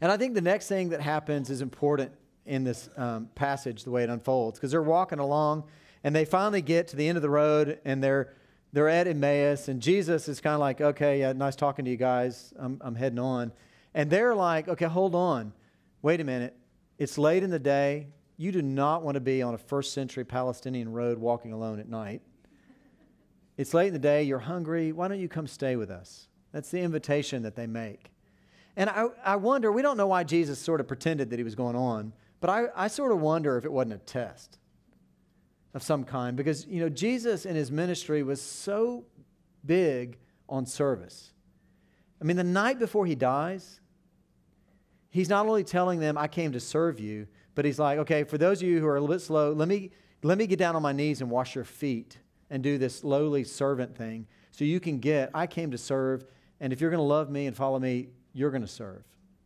And 0.00 0.12
I 0.12 0.16
think 0.16 0.34
the 0.34 0.42
next 0.42 0.68
thing 0.68 0.90
that 0.90 1.00
happens 1.00 1.50
is 1.50 1.60
important 1.60 2.12
in 2.46 2.64
this 2.64 2.88
um, 2.96 3.28
passage 3.34 3.84
the 3.84 3.90
way 3.90 4.02
it 4.02 4.10
unfolds 4.10 4.58
because 4.58 4.70
they're 4.70 4.82
walking 4.82 5.18
along 5.18 5.64
and 6.04 6.14
they 6.14 6.24
finally 6.24 6.62
get 6.62 6.88
to 6.88 6.96
the 6.96 7.06
end 7.06 7.16
of 7.16 7.22
the 7.22 7.30
road 7.30 7.78
and 7.84 8.02
they're 8.02 8.32
they're 8.72 8.88
at 8.88 9.06
Emmaus, 9.06 9.68
and 9.68 9.82
Jesus 9.82 10.28
is 10.28 10.40
kind 10.40 10.54
of 10.54 10.60
like, 10.60 10.80
okay, 10.80 11.20
yeah, 11.20 11.32
nice 11.34 11.56
talking 11.56 11.84
to 11.84 11.90
you 11.90 11.98
guys. 11.98 12.54
I'm, 12.58 12.80
I'm 12.80 12.94
heading 12.94 13.18
on. 13.18 13.52
And 13.92 14.08
they're 14.08 14.34
like, 14.34 14.66
okay, 14.66 14.86
hold 14.86 15.14
on. 15.14 15.52
Wait 16.00 16.20
a 16.20 16.24
minute. 16.24 16.56
It's 16.98 17.18
late 17.18 17.42
in 17.42 17.50
the 17.50 17.58
day. 17.58 18.06
You 18.38 18.50
do 18.50 18.62
not 18.62 19.02
want 19.02 19.16
to 19.16 19.20
be 19.20 19.42
on 19.42 19.52
a 19.52 19.58
first 19.58 19.92
century 19.92 20.24
Palestinian 20.24 20.90
road 20.90 21.18
walking 21.18 21.52
alone 21.52 21.80
at 21.80 21.88
night. 21.88 22.22
It's 23.58 23.74
late 23.74 23.88
in 23.88 23.92
the 23.92 23.98
day. 23.98 24.22
You're 24.22 24.38
hungry. 24.38 24.90
Why 24.90 25.06
don't 25.06 25.20
you 25.20 25.28
come 25.28 25.46
stay 25.46 25.76
with 25.76 25.90
us? 25.90 26.28
That's 26.52 26.70
the 26.70 26.80
invitation 26.80 27.42
that 27.42 27.54
they 27.54 27.66
make. 27.66 28.10
And 28.74 28.88
I, 28.88 29.08
I 29.22 29.36
wonder, 29.36 29.70
we 29.70 29.82
don't 29.82 29.98
know 29.98 30.06
why 30.06 30.24
Jesus 30.24 30.58
sort 30.58 30.80
of 30.80 30.88
pretended 30.88 31.28
that 31.28 31.38
he 31.38 31.44
was 31.44 31.54
going 31.54 31.76
on, 31.76 32.14
but 32.42 32.50
I, 32.50 32.64
I 32.74 32.88
sort 32.88 33.12
of 33.12 33.20
wonder 33.20 33.56
if 33.56 33.64
it 33.64 33.72
wasn't 33.72 33.94
a 33.94 33.98
test 33.98 34.58
of 35.74 35.82
some 35.82 36.02
kind 36.02 36.36
because, 36.36 36.66
you 36.66 36.80
know, 36.80 36.88
Jesus 36.88 37.46
in 37.46 37.54
his 37.54 37.70
ministry 37.70 38.24
was 38.24 38.42
so 38.42 39.04
big 39.64 40.18
on 40.48 40.66
service. 40.66 41.32
I 42.20 42.24
mean, 42.24 42.36
the 42.36 42.42
night 42.42 42.80
before 42.80 43.06
he 43.06 43.14
dies, 43.14 43.80
he's 45.08 45.28
not 45.28 45.46
only 45.46 45.62
telling 45.62 46.00
them, 46.00 46.18
I 46.18 46.26
came 46.26 46.50
to 46.50 46.58
serve 46.58 46.98
you, 46.98 47.28
but 47.54 47.64
he's 47.64 47.78
like, 47.78 48.00
okay, 48.00 48.24
for 48.24 48.38
those 48.38 48.60
of 48.60 48.66
you 48.66 48.80
who 48.80 48.86
are 48.88 48.96
a 48.96 49.00
little 49.00 49.14
bit 49.14 49.22
slow, 49.22 49.52
let 49.52 49.68
me, 49.68 49.92
let 50.24 50.36
me 50.36 50.48
get 50.48 50.58
down 50.58 50.74
on 50.74 50.82
my 50.82 50.92
knees 50.92 51.20
and 51.20 51.30
wash 51.30 51.54
your 51.54 51.64
feet 51.64 52.18
and 52.50 52.60
do 52.60 52.76
this 52.76 53.04
lowly 53.04 53.44
servant 53.44 53.96
thing 53.96 54.26
so 54.50 54.64
you 54.64 54.80
can 54.80 54.98
get, 54.98 55.30
I 55.32 55.46
came 55.46 55.70
to 55.70 55.78
serve, 55.78 56.24
and 56.58 56.72
if 56.72 56.80
you're 56.80 56.90
going 56.90 56.98
to 56.98 57.04
love 57.04 57.30
me 57.30 57.46
and 57.46 57.56
follow 57.56 57.78
me, 57.78 58.08
you're 58.32 58.50
going 58.50 58.62
to 58.62 58.68
serve. 58.68 59.04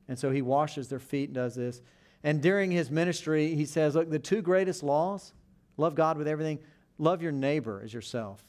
And 0.09 0.19
so 0.19 0.31
he 0.31 0.41
washes 0.41 0.89
their 0.89 0.99
feet 0.99 1.29
and 1.29 1.35
does 1.35 1.55
this. 1.55 1.83
And 2.23 2.43
during 2.43 2.71
his 2.71 2.91
ministry, 2.91 3.55
he 3.55 3.65
says, 3.65 3.95
Look, 3.95 4.11
the 4.11 4.19
two 4.19 4.43
greatest 4.43 4.83
laws 4.83 5.33
love 5.77 5.95
God 5.95 6.19
with 6.19 6.29
everything, 6.29 6.59
love 6.99 7.23
your 7.23 7.33
neighbor 7.33 7.81
as 7.85 7.93
yourself. 7.93 8.43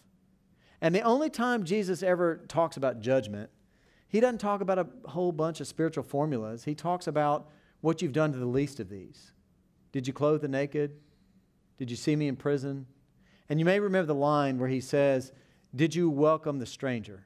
And 0.82 0.94
the 0.94 1.02
only 1.02 1.30
time 1.30 1.64
Jesus 1.64 2.04
ever 2.04 2.38
talks 2.48 2.78
about 2.78 3.00
judgment, 3.00 3.50
he 4.08 4.20
doesn't 4.20 4.40
talk 4.40 4.62
about 4.62 4.80
a 4.80 4.88
whole 5.10 5.32
bunch 5.32 5.60
of 5.60 5.68
spiritual 5.68 6.04
formulas. 6.04 6.64
He 6.64 6.76
talks 6.76 7.08
about 7.08 7.50
what 7.82 8.02
you've 8.02 8.14
done 8.14 8.32
to 8.32 8.38
the 8.38 8.46
least 8.46 8.80
of 8.80 8.90
these. 8.90 9.32
Did 9.92 10.08
you 10.08 10.14
clothe 10.14 10.42
the 10.42 10.48
naked? 10.48 10.92
Did 11.78 11.90
you 11.90 11.98
see 11.98 12.16
me 12.16 12.28
in 12.28 12.36
prison? 12.36 12.86
And 13.50 13.60
you 13.60 13.66
may 13.66 13.80
remember 13.80 14.08
the 14.08 14.16
line 14.16 14.60
where 14.60 14.70
he 14.70 14.82
says, 14.82 15.32
Did 15.76 15.94
you 15.96 16.10
welcome 16.10 16.60
the 16.60 16.66
stranger? 16.66 17.26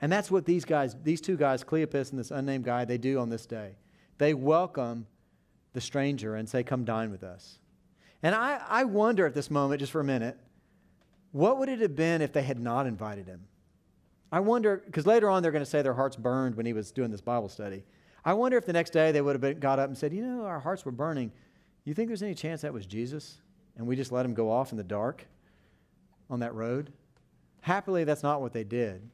And 0.00 0.10
that's 0.10 0.30
what 0.30 0.46
these 0.46 0.64
guys, 0.64 0.96
these 1.02 1.20
two 1.20 1.36
guys, 1.36 1.62
Cleopas 1.62 2.10
and 2.10 2.18
this 2.18 2.30
unnamed 2.30 2.64
guy, 2.64 2.84
they 2.84 2.98
do 2.98 3.18
on 3.18 3.28
this 3.28 3.46
day. 3.46 3.76
They 4.18 4.34
welcome 4.34 5.06
the 5.72 5.80
stranger 5.80 6.36
and 6.36 6.48
say, 6.48 6.62
Come 6.62 6.84
dine 6.84 7.10
with 7.10 7.22
us. 7.22 7.58
And 8.22 8.34
I, 8.34 8.60
I 8.68 8.84
wonder 8.84 9.26
at 9.26 9.34
this 9.34 9.50
moment, 9.50 9.80
just 9.80 9.92
for 9.92 10.00
a 10.00 10.04
minute, 10.04 10.36
what 11.32 11.58
would 11.58 11.68
it 11.68 11.80
have 11.80 11.96
been 11.96 12.22
if 12.22 12.32
they 12.32 12.42
had 12.42 12.58
not 12.58 12.86
invited 12.86 13.26
him? 13.26 13.46
I 14.32 14.40
wonder, 14.40 14.82
because 14.84 15.06
later 15.06 15.28
on 15.28 15.42
they're 15.42 15.52
going 15.52 15.64
to 15.64 15.70
say 15.70 15.82
their 15.82 15.94
hearts 15.94 16.16
burned 16.16 16.54
when 16.54 16.66
he 16.66 16.72
was 16.72 16.92
doing 16.92 17.10
this 17.10 17.20
Bible 17.20 17.48
study. 17.48 17.84
I 18.24 18.34
wonder 18.34 18.58
if 18.58 18.66
the 18.66 18.72
next 18.72 18.90
day 18.90 19.12
they 19.12 19.20
would 19.20 19.34
have 19.34 19.40
been, 19.40 19.58
got 19.58 19.78
up 19.78 19.88
and 19.88 19.96
said, 19.96 20.12
You 20.12 20.22
know, 20.22 20.44
our 20.44 20.60
hearts 20.60 20.84
were 20.84 20.92
burning. 20.92 21.32
You 21.84 21.94
think 21.94 22.08
there's 22.08 22.22
any 22.22 22.34
chance 22.34 22.60
that 22.60 22.72
was 22.72 22.86
Jesus? 22.86 23.38
And 23.76 23.86
we 23.86 23.96
just 23.96 24.12
let 24.12 24.26
him 24.26 24.34
go 24.34 24.50
off 24.50 24.72
in 24.72 24.76
the 24.76 24.84
dark 24.84 25.26
on 26.28 26.40
that 26.40 26.54
road? 26.54 26.92
Happily, 27.62 28.04
that's 28.04 28.22
not 28.22 28.40
what 28.40 28.52
they 28.52 28.64
did. 28.64 29.08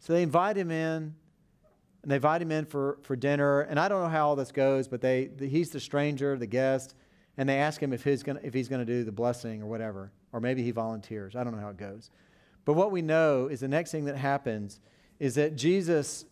So 0.00 0.12
they 0.12 0.22
invite 0.22 0.56
him 0.56 0.70
in, 0.70 1.14
and 2.02 2.10
they 2.10 2.16
invite 2.16 2.40
him 2.40 2.52
in 2.52 2.64
for, 2.64 2.98
for 3.02 3.16
dinner. 3.16 3.62
And 3.62 3.78
I 3.78 3.88
don't 3.88 4.02
know 4.02 4.08
how 4.08 4.28
all 4.28 4.36
this 4.36 4.52
goes, 4.52 4.88
but 4.88 5.00
they, 5.00 5.26
the, 5.26 5.48
he's 5.48 5.70
the 5.70 5.80
stranger, 5.80 6.36
the 6.36 6.46
guest, 6.46 6.94
and 7.36 7.48
they 7.48 7.58
ask 7.58 7.82
him 7.82 7.92
if 7.92 8.04
he's 8.04 8.22
going 8.22 8.38
if 8.42 8.52
he's 8.54 8.68
going 8.68 8.84
to 8.84 8.92
do 8.92 9.04
the 9.04 9.12
blessing 9.12 9.62
or 9.62 9.66
whatever, 9.66 10.12
or 10.32 10.40
maybe 10.40 10.62
he 10.62 10.70
volunteers. 10.70 11.36
I 11.36 11.44
don't 11.44 11.54
know 11.54 11.60
how 11.60 11.70
it 11.70 11.76
goes. 11.76 12.10
But 12.64 12.74
what 12.74 12.90
we 12.90 13.00
know 13.00 13.46
is 13.46 13.60
the 13.60 13.68
next 13.68 13.92
thing 13.92 14.04
that 14.06 14.16
happens 14.16 14.80
is 15.18 15.36
that 15.36 15.56
Jesus 15.56 16.24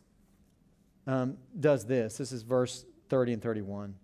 um, 1.07 1.37
does 1.59 1.87
this. 1.87 2.19
This 2.19 2.33
is 2.33 2.43
verse 2.43 2.85
30 3.09 3.35
and 3.35 3.43
31. 3.43 3.95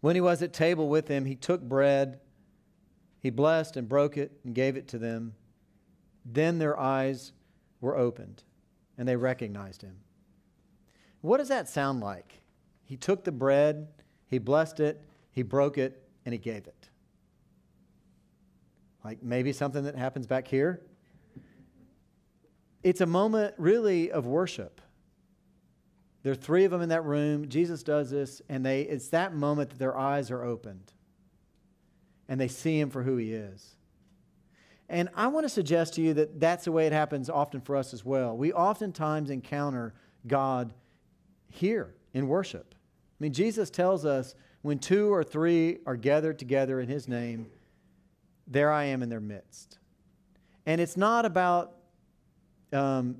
When 0.00 0.16
he 0.16 0.20
was 0.20 0.42
at 0.42 0.52
table 0.52 0.88
with 0.88 1.06
them, 1.06 1.24
he 1.24 1.36
took 1.36 1.60
bread, 1.60 2.18
he 3.20 3.30
blessed 3.30 3.76
and 3.76 3.88
broke 3.88 4.16
it 4.16 4.32
and 4.44 4.54
gave 4.54 4.76
it 4.76 4.88
to 4.88 4.98
them. 4.98 5.34
Then 6.24 6.58
their 6.58 6.78
eyes 6.78 7.32
were 7.80 7.96
opened 7.96 8.42
and 8.98 9.06
they 9.06 9.16
recognized 9.16 9.82
him. 9.82 9.96
What 11.22 11.38
does 11.38 11.48
that 11.48 11.68
sound 11.68 12.00
like? 12.00 12.40
He 12.84 12.96
took 12.96 13.24
the 13.24 13.32
bread, 13.32 13.88
he 14.26 14.38
blessed 14.38 14.80
it, 14.80 15.00
he 15.30 15.42
broke 15.42 15.78
it, 15.78 16.02
and 16.26 16.32
he 16.32 16.38
gave 16.38 16.66
it. 16.66 16.88
Like 19.04 19.22
maybe 19.22 19.52
something 19.52 19.84
that 19.84 19.96
happens 19.96 20.26
back 20.26 20.46
here. 20.46 20.82
It's 22.82 23.00
a 23.00 23.06
moment 23.06 23.54
really 23.56 24.10
of 24.10 24.26
worship. 24.26 24.80
There 26.22 26.32
are 26.32 26.36
three 26.36 26.64
of 26.64 26.70
them 26.70 26.82
in 26.82 26.90
that 26.90 27.04
room. 27.04 27.48
Jesus 27.48 27.82
does 27.82 28.10
this, 28.10 28.42
and 28.48 28.64
they, 28.64 28.82
it's 28.82 29.08
that 29.08 29.34
moment 29.34 29.70
that 29.70 29.78
their 29.78 29.96
eyes 29.96 30.30
are 30.30 30.44
opened 30.44 30.92
and 32.28 32.40
they 32.40 32.48
see 32.48 32.78
him 32.78 32.90
for 32.90 33.02
who 33.02 33.16
he 33.16 33.32
is. 33.32 33.76
And 34.88 35.08
I 35.14 35.28
want 35.28 35.44
to 35.44 35.48
suggest 35.48 35.94
to 35.94 36.02
you 36.02 36.14
that 36.14 36.38
that's 36.38 36.64
the 36.64 36.72
way 36.72 36.86
it 36.86 36.92
happens 36.92 37.30
often 37.30 37.60
for 37.60 37.76
us 37.76 37.92
as 37.92 38.04
well. 38.04 38.36
We 38.36 38.52
oftentimes 38.52 39.30
encounter 39.30 39.94
God 40.26 40.72
here 41.52 41.94
in 42.14 42.28
worship. 42.28 42.74
I 42.74 43.24
mean, 43.24 43.32
Jesus 43.32 43.70
tells 43.70 44.04
us 44.04 44.34
when 44.62 44.78
two 44.78 45.12
or 45.12 45.22
three 45.22 45.78
are 45.86 45.96
gathered 45.96 46.38
together 46.38 46.80
in 46.80 46.88
his 46.88 47.08
name, 47.08 47.46
there 48.46 48.70
I 48.70 48.84
am 48.84 49.02
in 49.02 49.08
their 49.08 49.20
midst. 49.20 49.78
And 50.66 50.80
it's 50.80 50.96
not 50.96 51.24
about, 51.24 51.74
um, 52.72 53.16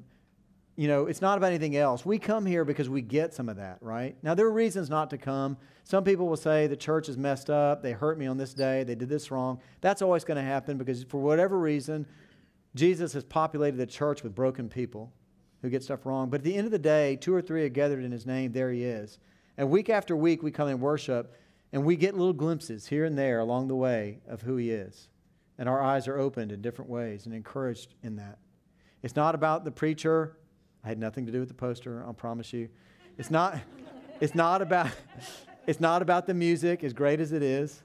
you 0.77 0.89
know, 0.89 1.07
it's 1.07 1.21
not 1.21 1.39
about 1.39 1.49
anything 1.49 1.77
else. 1.77 2.07
We 2.07 2.19
come 2.19 2.47
here 2.47 2.65
because 2.65 2.89
we 2.89 3.03
get 3.03 3.35
some 3.35 3.49
of 3.49 3.57
that, 3.57 3.79
right? 3.81 4.17
Now, 4.23 4.35
there 4.35 4.47
are 4.47 4.53
reasons 4.53 4.89
not 4.89 5.11
to 5.11 5.19
come. 5.19 5.57
Some 5.85 6.05
people 6.05 6.29
will 6.29 6.37
say 6.37 6.67
the 6.67 6.77
church 6.77 7.09
is 7.09 7.17
messed 7.17 7.51
up. 7.51 7.83
They 7.83 7.93
hurt 7.93 8.19
me 8.19 8.27
on 8.27 8.39
this 8.39 8.55
day. 8.55 8.85
They 8.85 8.95
did 8.95 9.09
this 9.09 9.31
wrong. 9.31 9.61
That's 9.81 10.03
always 10.03 10.25
going 10.25 10.37
to 10.37 10.43
happen 10.43 10.79
because 10.79 11.03
for 11.05 11.21
whatever 11.21 11.59
reason, 11.59 12.07
Jesus 12.75 13.13
has 13.13 13.25
populated 13.25 13.77
the 13.77 13.87
church 13.87 14.23
with 14.23 14.35
broken 14.35 14.69
people 14.69 15.13
who 15.63 15.71
get 15.71 15.83
stuff 15.83 16.05
wrong. 16.05 16.29
But 16.29 16.41
at 16.41 16.45
the 16.45 16.57
end 16.57 16.67
of 16.67 16.73
the 16.73 16.79
day, 16.79 17.17
two 17.17 17.35
or 17.35 17.41
three 17.41 17.65
are 17.65 17.69
gathered 17.69 18.05
in 18.05 18.13
his 18.13 18.27
name. 18.27 18.53
There 18.53 18.71
he 18.71 18.85
is. 18.85 19.19
And 19.57 19.71
week 19.71 19.89
after 19.89 20.17
week, 20.17 20.43
we 20.43 20.51
come 20.51 20.69
and 20.69 20.81
worship, 20.81 21.37
and 21.73 21.85
we 21.85 21.97
get 21.97 22.17
little 22.17 22.33
glimpses 22.33 22.87
here 22.87 23.05
and 23.05 23.17
there 23.17 23.39
along 23.39 23.69
the 23.69 23.77
way 23.77 24.21
of 24.29 24.43
who 24.43 24.57
he 24.57 24.71
is. 24.71 25.09
And 25.59 25.69
our 25.69 25.81
eyes 25.81 26.09
are 26.09 26.19
opened 26.19 26.51
in 26.51 26.61
different 26.61 26.91
ways 26.91 27.27
and 27.27 27.35
encouraged 27.35 27.95
in 28.03 28.17
that. 28.17 28.39
It's 29.03 29.17
not 29.17 29.35
about 29.35 29.65
the 29.65 29.71
preacher. 29.71 30.37
I 30.85 30.89
had 30.89 30.99
nothing 30.99 31.27
to 31.27 31.33
do 31.33 31.39
with 31.39 31.49
the 31.49 31.55
poster, 31.55 32.03
I'll 32.05 32.13
promise 32.13 32.53
you. 32.53 32.69
It's 33.19 33.31
not, 33.31 33.59
it's 34.21 34.35
not 34.35 34.63
about. 34.63 34.91
It's 35.65 35.79
not 35.79 36.03
about 36.03 36.27
the 36.27 36.35
music, 36.35 36.83
as 36.83 36.93
great 36.93 37.21
as 37.21 37.31
it 37.31 37.41
is. 37.41 37.85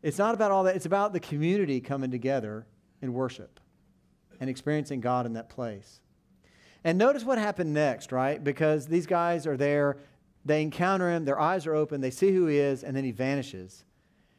It's 0.00 0.16
not 0.16 0.34
about 0.34 0.52
all 0.52 0.62
that. 0.62 0.76
It's 0.76 0.86
about 0.86 1.12
the 1.12 1.18
community 1.18 1.80
coming 1.80 2.12
together 2.12 2.68
in 3.02 3.12
worship 3.12 3.58
and 4.38 4.48
experiencing 4.48 5.00
God 5.00 5.26
in 5.26 5.32
that 5.32 5.48
place. 5.48 6.00
And 6.86 6.98
notice 6.98 7.24
what 7.24 7.36
happened 7.38 7.74
next, 7.74 8.12
right? 8.12 8.42
Because 8.42 8.86
these 8.86 9.06
guys 9.06 9.44
are 9.44 9.56
there, 9.56 9.96
they 10.44 10.62
encounter 10.62 11.10
him, 11.10 11.24
their 11.24 11.40
eyes 11.40 11.66
are 11.66 11.74
open, 11.74 12.00
they 12.00 12.12
see 12.12 12.30
who 12.30 12.46
he 12.46 12.58
is, 12.58 12.84
and 12.84 12.96
then 12.96 13.02
he 13.02 13.10
vanishes. 13.10 13.84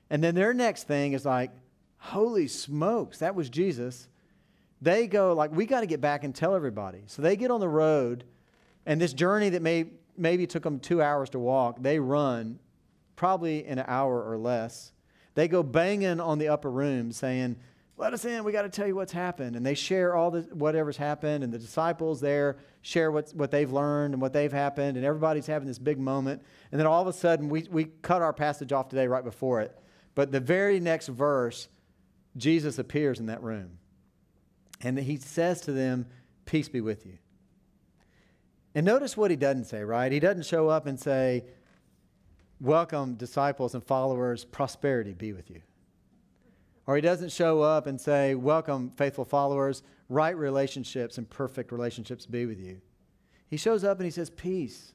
And 0.09 0.23
then 0.23 0.33
their 0.33 0.53
next 0.53 0.83
thing 0.87 1.11
is 1.11 1.25
like, 1.25 1.51
holy 1.97 2.47
smokes, 2.47 3.17
that 3.17 3.35
was 3.35 3.49
Jesus. 3.49 4.07
They 4.81 5.07
go, 5.07 5.33
like, 5.33 5.51
we 5.51 5.65
got 5.65 5.81
to 5.81 5.87
get 5.87 5.99
back 5.99 6.23
and 6.23 6.33
tell 6.33 6.55
everybody. 6.55 7.01
So 7.07 7.21
they 7.21 7.35
get 7.35 7.51
on 7.51 7.59
the 7.59 7.67
road, 7.67 8.23
and 8.85 9.01
this 9.01 9.11
journey 9.11 9.49
that 9.49 9.61
may, 9.61 9.87
maybe 10.15 10.47
took 10.47 10.63
them 10.63 10.79
two 10.79 11.01
hours 11.01 11.29
to 11.31 11.39
walk, 11.39 11.81
they 11.81 11.99
run 11.99 12.59
probably 13.17 13.65
in 13.65 13.77
an 13.77 13.85
hour 13.89 14.23
or 14.23 14.37
less. 14.37 14.93
They 15.35 15.49
go 15.49 15.63
banging 15.63 16.21
on 16.21 16.39
the 16.39 16.47
upper 16.47 16.71
room 16.71 17.11
saying, 17.11 17.57
Let 17.99 18.13
us 18.13 18.25
in. 18.25 18.43
We 18.43 18.51
got 18.51 18.61
to 18.61 18.69
tell 18.69 18.85
you 18.85 18.95
what's 18.95 19.11
happened. 19.11 19.55
And 19.55 19.65
they 19.65 19.73
share 19.73 20.15
all 20.15 20.29
the 20.29 20.41
whatever's 20.53 20.97
happened. 20.97 21.43
And 21.43 21.51
the 21.51 21.57
disciples 21.57 22.21
there 22.21 22.57
share 22.81 23.11
what's, 23.11 23.33
what 23.33 23.49
they've 23.49 23.71
learned 23.71 24.13
and 24.13 24.21
what 24.21 24.33
they've 24.33 24.51
happened. 24.51 24.97
And 24.97 25.05
everybody's 25.05 25.47
having 25.47 25.67
this 25.67 25.79
big 25.79 25.99
moment. 25.99 26.43
And 26.71 26.79
then 26.79 26.85
all 26.85 27.01
of 27.01 27.07
a 27.07 27.13
sudden, 27.13 27.49
we, 27.49 27.67
we 27.71 27.85
cut 28.03 28.21
our 28.21 28.33
passage 28.33 28.71
off 28.71 28.89
today 28.89 29.07
right 29.07 29.23
before 29.23 29.61
it. 29.61 29.77
But 30.13 30.31
the 30.31 30.39
very 30.39 30.79
next 30.79 31.07
verse, 31.07 31.69
Jesus 32.37 32.77
appears 32.77 33.19
in 33.19 33.25
that 33.27 33.41
room. 33.41 33.79
And 34.81 34.97
he 34.97 35.17
says 35.17 35.61
to 35.61 35.71
them, 35.71 36.05
Peace 36.45 36.69
be 36.69 36.81
with 36.81 37.05
you. 37.05 37.17
And 38.75 38.85
notice 38.85 39.17
what 39.17 39.31
he 39.31 39.37
doesn't 39.37 39.65
say, 39.65 39.83
right? 39.83 40.11
He 40.11 40.19
doesn't 40.19 40.45
show 40.45 40.69
up 40.69 40.85
and 40.85 40.99
say, 40.99 41.45
welcome 42.59 43.15
disciples 43.15 43.73
and 43.73 43.83
followers, 43.83 44.45
prosperity 44.45 45.13
be 45.13 45.33
with 45.33 45.49
you. 45.49 45.61
Or 46.87 46.95
he 46.95 47.01
doesn't 47.01 47.33
show 47.33 47.61
up 47.61 47.85
and 47.85 47.99
say, 47.99 48.33
welcome 48.33 48.91
faithful 48.95 49.25
followers, 49.25 49.83
right 50.07 50.35
relationships 50.35 51.17
and 51.17 51.29
perfect 51.29 51.71
relationships 51.73 52.25
be 52.25 52.45
with 52.45 52.59
you. 52.59 52.79
He 53.49 53.57
shows 53.57 53.83
up 53.83 53.97
and 53.97 54.05
he 54.05 54.11
says, 54.11 54.29
peace. 54.29 54.93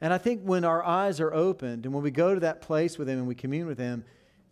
And 0.00 0.12
I 0.14 0.18
think 0.18 0.40
when 0.42 0.64
our 0.64 0.82
eyes 0.82 1.20
are 1.20 1.32
opened 1.32 1.84
and 1.84 1.94
when 1.94 2.02
we 2.02 2.10
go 2.10 2.32
to 2.34 2.40
that 2.40 2.62
place 2.62 2.98
with 2.98 3.08
him 3.08 3.18
and 3.18 3.28
we 3.28 3.34
commune 3.34 3.66
with 3.66 3.78
him, 3.78 4.04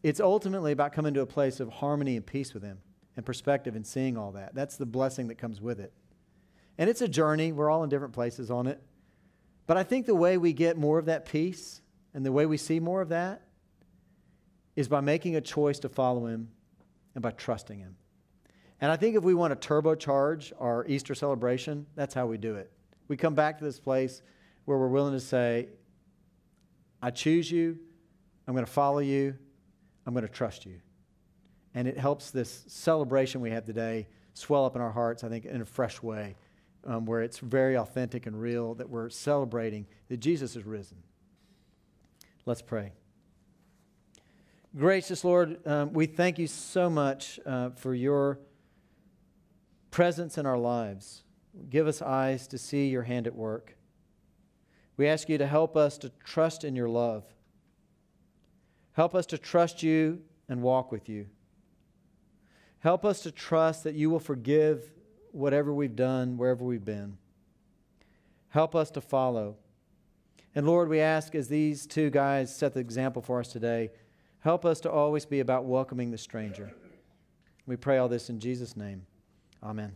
it's 0.03 0.21
ultimately 0.21 0.73
about 0.73 0.93
coming 0.93 1.15
to 1.15 1.23
a 1.23 1.27
place 1.27 1.61
of 1.61 1.71
harmony 1.71 2.17
and 2.17 2.25
peace 2.25 2.53
with 2.53 2.63
him 2.63 2.79
and 3.17 3.25
perspective 3.25 3.75
and 3.75 3.87
seeing 3.87 4.19
all 4.19 4.33
that. 4.33 4.55
That's 4.55 4.77
the 4.77 4.87
blessing 4.87 5.29
that 5.29 5.39
comes 5.39 5.61
with 5.63 5.81
it. 5.81 5.93
And 6.77 6.91
it's 6.91 7.01
a 7.01 7.09
journey. 7.09 7.53
We're 7.53 7.71
all 7.71 7.83
in 7.83 7.89
different 7.89 8.13
places 8.13 8.51
on 8.51 8.67
it. 8.67 8.81
But 9.67 9.79
I 9.79 9.83
think 9.83 10.05
the 10.07 10.15
way 10.15 10.37
we 10.37 10.53
get 10.53 10.77
more 10.77 10.99
of 10.99 11.07
that 11.07 11.25
peace 11.25 11.81
and 12.13 12.25
the 12.25 12.33
way 12.33 12.47
we 12.47 12.59
see 12.59 12.81
more 12.81 13.01
of 13.01 13.09
that 13.09 13.43
is 14.79 14.87
by 14.87 15.01
making 15.01 15.35
a 15.35 15.41
choice 15.41 15.81
to 15.81 15.89
follow 15.89 16.27
Him 16.27 16.49
and 17.17 17.21
by 17.21 17.33
trusting 17.33 17.81
Him. 17.81 17.97
And 18.81 18.93
I 18.93 18.97
think 18.97 19.17
if 19.17 19.25
we 19.25 19.35
want 19.35 19.61
to 19.61 19.69
turbocharge 19.69 20.53
our 20.61 20.87
Easter 20.87 21.17
celebration, 21.17 21.85
that's 21.97 22.15
how 22.15 22.27
we 22.27 22.39
do 22.39 22.55
it. 22.55 22.71
We 23.09 23.17
come 23.17 23.35
back 23.35 23.59
to 23.59 23.65
this 23.65 23.81
place 23.81 24.23
where 24.67 24.79
we're 24.79 24.87
willing 24.87 25.15
to 25.15 25.21
say, 25.21 25.71
I 27.03 27.11
choose 27.11 27.51
you, 27.51 27.77
I'm 28.47 28.55
going 28.55 28.65
to 28.65 28.71
follow 28.71 29.01
you, 29.01 29.35
I'm 30.07 30.15
going 30.15 30.25
to 30.25 30.33
trust 30.33 30.65
you. 30.65 30.79
And 31.75 31.89
it 31.89 31.99
helps 31.99 32.31
this 32.31 32.63
celebration 32.69 33.41
we 33.41 33.51
have 33.51 33.65
today 33.65 34.07
swell 34.35 34.65
up 34.65 34.77
in 34.77 34.81
our 34.81 34.93
hearts, 34.93 35.25
I 35.25 35.29
think, 35.29 35.45
in 35.45 35.61
a 35.61 35.67
fresh 35.67 36.01
way, 36.05 36.37
um, 36.85 37.05
where 37.05 37.23
it's 37.23 37.39
very 37.39 37.77
authentic 37.77 38.27
and 38.27 38.41
real 38.41 38.75
that 38.75 38.89
we're 38.89 39.11
celebrating 39.11 39.89
that 40.09 40.19
Jesus 40.19 40.55
is 40.55 40.65
risen. 40.65 40.99
Let's 42.47 42.63
pray. 42.63 42.93
Gracious 44.79 45.25
Lord, 45.25 45.67
um, 45.67 45.93
we 45.93 46.07
thank 46.07 46.39
you 46.39 46.47
so 46.47 46.89
much 46.89 47.41
uh, 47.45 47.71
for 47.71 47.97
your 47.97 48.39
presence 49.91 50.39
in 50.39 50.47
our 50.47 50.57
lives. 50.57 51.25
Give 51.69 51.89
us 51.89 52.01
eyes 52.01 52.47
to 52.47 52.59
see 52.59 52.87
your 52.87 53.03
hand 53.03 53.27
at 53.27 53.35
work. 53.35 53.77
We 54.97 55.09
ask 55.09 55.29
you 55.29 55.37
to 55.37 55.49
help 55.49 55.77
us 55.77 55.99
to 55.99 56.13
trust 56.23 56.63
in 56.63 56.77
your 56.77 56.89
love. 56.89 57.25
Help 58.93 59.17
us 59.17 59.27
to 59.27 59.39
trust 59.39 59.83
you 59.83 60.21
and 60.49 60.63
walk 60.63 60.93
with 60.93 61.09
you. 61.09 61.27
Help 62.79 63.05
us 63.05 63.21
to 63.23 63.33
trust 63.33 63.83
that 63.83 63.97
you 63.97 64.11
will 64.11 64.21
forgive 64.21 64.93
whatever 65.33 65.75
we've 65.75 65.97
done, 65.97 66.37
wherever 66.37 66.63
we've 66.63 66.85
been. 66.85 67.19
Help 68.51 68.77
us 68.77 68.93
to 68.93 69.01
follow. 69.01 69.57
And 70.55 70.69
Lord, 70.69 70.89
we 70.89 71.01
ask 71.01 71.35
as 71.35 71.49
these 71.49 71.85
two 71.85 72.11
guys 72.11 72.55
set 72.55 72.75
the 72.75 72.81
example 72.81 73.23
for 73.23 73.41
us 73.41 73.49
today, 73.49 73.91
help 74.41 74.65
us 74.65 74.81
to 74.81 74.91
always 74.91 75.27
be 75.27 75.41
about 75.41 75.65
welcoming 75.65 76.11
the 76.11 76.19
stranger. 76.19 76.73
We 77.67 77.77
pray 77.77 77.99
all 77.99 78.09
this 78.09 78.31
in 78.31 78.41
Jesus' 78.41 78.77
name. 78.77 79.07
Amen. 79.63 79.95